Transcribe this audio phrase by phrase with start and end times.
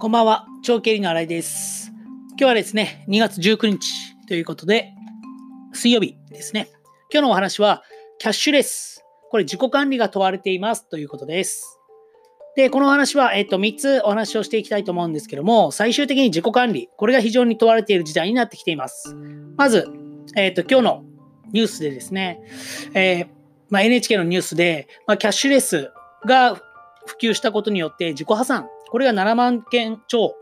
[0.00, 1.92] こんばんは、長経理の新井です。
[2.30, 4.94] 今日はですね、2月19日ということで、
[5.74, 6.70] 水曜日ですね。
[7.12, 7.82] 今日のお話は、
[8.18, 9.04] キャッシュレス。
[9.30, 11.78] これ自己管理が問われていますということです。
[12.56, 16.88] で、この話は、えっと、3つお話をしていきたいと思うんですけども、最終的に自己管理。
[16.96, 19.14] これが非常に問われている時代になってきています。
[19.58, 19.86] まず、
[20.34, 21.04] えっと、今日の
[21.52, 22.40] ニュースでですね、
[22.94, 23.28] えー
[23.68, 25.90] まあ、NHK のニュースで、まあ、キャッシュレス
[26.24, 26.54] が
[27.04, 30.34] 普及したことによって自己破産、これが7万件超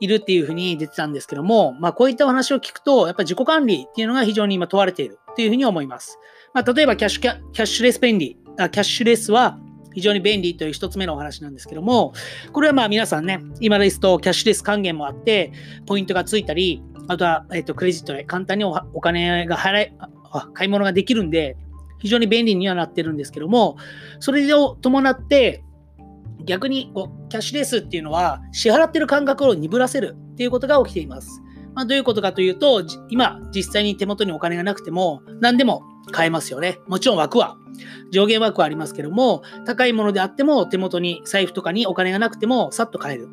[0.00, 6.18] いるっていうふうに出てたんですけども、まあ、こういったお話を聞くと、やっぱり自己管理っていうのが非常に今問われているっていうふうに思います。
[6.54, 9.58] まあ、例えばキャッシュキャキャッシュレス便利あ、キャッシュレスは
[9.94, 12.12] 非常に便利という一つ目のお話なんですけども、
[12.52, 15.52] これはまあ皆さんね、今ですとキャッシュレス還元もあって、
[15.86, 19.92] ポイントがついたり、あとは、えっとクレジットで簡単にお金が払い、
[20.32, 21.56] あ買い物ができるんで、
[21.98, 23.76] 非常に便利にはなってるんですけども、
[24.20, 25.62] それを伴って、
[26.50, 31.40] 逆にこうキャッシュレスっていうのは支払ってる感覚を鈍らせるっていうことが起きています。
[31.74, 36.78] まあ、どういうことかというと、今実際に手元にお金がなくても何でも買えますよね。
[36.88, 37.56] もちろん枠は
[38.10, 43.28] 上限枠はありますけども、高いものであっても手元に財布とかにお金がなくてもさっと買える。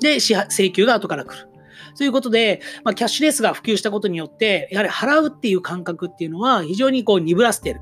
[0.00, 1.48] で、請求が後から来る。
[1.96, 7.80] ということで、まあ、キャッシュレスが普及したことによって、やはり払うっていう感覚っていうのは非常にこう鈍らせてる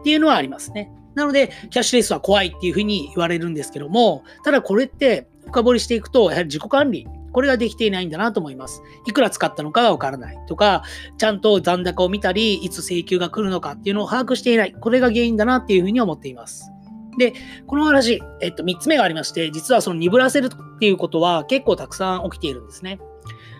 [0.00, 0.92] っていうのはありますね。
[1.14, 8.82] なので、キャッシュレスは怖いっていうふうに言われるんですけども、ただこれって深掘りしていくと、やはり自己管理、これができていないんだなと思います。
[9.06, 10.82] いくら使ったのかがわからないとか、
[11.18, 14.72] ちゃんと残高を見たり、いつ請求が来るのかっていうのを把握していない。
[14.72, 16.70] これが原因だなっていうふうに思っています。
[17.18, 17.34] で、
[17.66, 22.98] この話、えっと、3つ目がありまして、実はその鈍らせるっていうことは結構たくさん起きているんですね。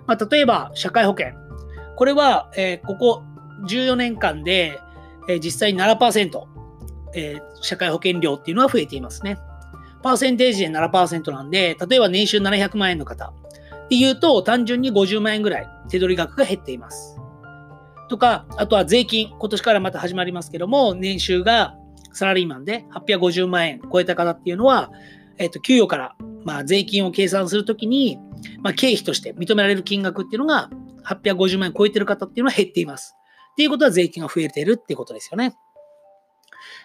[0.06, 1.32] まあ、例えば、社会保険。
[1.96, 3.22] これは、えーここ
[3.68, 4.80] 14年間で、
[5.28, 6.51] えー実際に7%、
[7.14, 9.38] えー社会保険料っていうのは増えていますね。
[10.02, 13.32] パーセンテージで7%なんで、例えば年収700万円の方
[13.84, 17.16] っていうと、単純に50万円ぐらい手取り額が減っています。
[18.08, 21.76] とか、あとは税金、今年からまた始まりますけども、年収が
[22.12, 24.90] サラリーマンで850万円超えた方っていうのは、
[25.38, 28.18] えっと給与から、まあ、税金を計算するときに、
[28.62, 30.68] まあ、経費として認められる金額っていうのが
[31.04, 33.14] 850万円超えてる方っていうのは減っています。
[33.52, 35.54] っていうことは税金が増えてるっていうことですよね。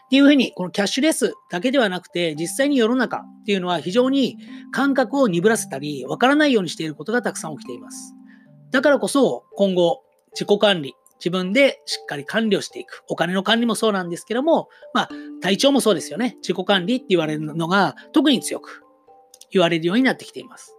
[0.06, 4.38] っていうふうに、このキャッシュレスだけではなくて、実際に世の中っていうのは非常に
[4.72, 8.14] 感覚を鈍らせたり、わからないようにしていることがたくさん起きています。
[8.72, 10.04] だからこそ、今後、
[10.34, 13.04] 自己管理、自分でしっかり管理をしていく。
[13.10, 15.10] お金の管理もそうなんですけども、まあ、
[15.42, 16.38] 体調もそうですよね。
[16.42, 18.84] 自己管理って言われるのが特に強く
[19.52, 20.76] 言われるようになってきています。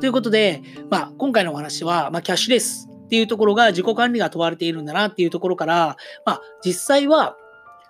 [0.00, 7.36] ということで、まあ、今回のお話は、まあ、キャッシュレスっていうところが自己管理が問われているんだなっていうところから、まあ、実際は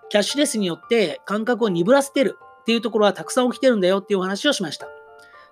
[0.09, 4.89] キャッシュレスによって感覚を鈍らせてるっていうところはたくさん起きてるんだよっていうお話をしました。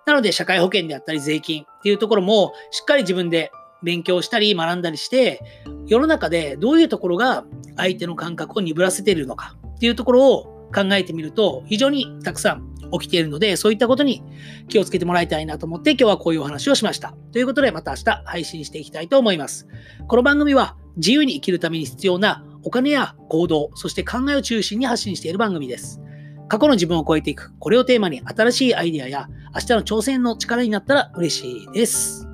[0.07, 3.51] なので、社会保険であったり税金っていうところもしっかり自分で
[3.83, 5.41] 勉強したり学んだりして、
[5.87, 7.45] 世の中でどういうところが
[7.77, 14.23] 相手の感覚を鈍らせているのかっていうところを考えてみると非常にたくさん起きているので、そういったことに
[14.69, 17.15] 気をつけてもらいたいなと思って今日はこういうお話をしました。
[17.33, 19.69] ということでまた明日配信していきたいと思います。
[20.09, 26.01] この番組は自由に生きるために必要なお金や行動、そして考えを中心に発信している番組です。
[26.49, 32.27] 過去の自分を超えていく、これをテーマに新しいアイデアや明日の挑戦の力になったら嬉しいです。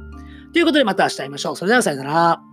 [0.52, 1.56] ということでまた明日会いましょう。
[1.56, 2.49] それではさよなら。